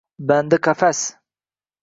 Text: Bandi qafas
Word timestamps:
Bandi 0.27 0.59
qafas 0.67 1.03